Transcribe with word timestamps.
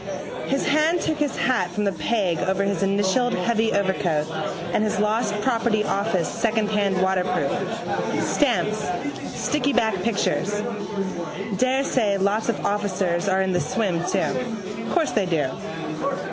His 0.47 0.65
hand 0.65 0.99
took 1.01 1.17
his 1.19 1.37
hat 1.37 1.69
from 1.69 1.83
the 1.83 1.91
peg 1.91 2.39
over 2.39 2.63
his 2.63 2.81
initialled 2.81 3.33
heavy 3.35 3.71
overcoat 3.71 4.27
and 4.73 4.83
his 4.83 4.99
lost 4.99 5.39
property 5.41 5.83
office 5.83 6.27
secondhand 6.27 6.99
waterproof. 7.03 7.51
Stamps: 8.23 8.81
stickyback 9.37 10.01
pictures. 10.03 10.51
Daresay 11.57 12.17
lots 12.19 12.49
of 12.49 12.65
officers 12.65 13.29
are 13.29 13.43
in 13.43 13.53
the 13.53 13.59
swim 13.61 14.03
too. 14.05 14.91
Course 14.91 15.11
they 15.11 15.27
do. 15.27 15.51